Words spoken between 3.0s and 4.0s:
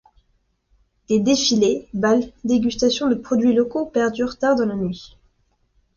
de produits locaux